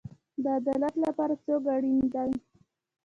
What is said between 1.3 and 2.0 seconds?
څوک اړین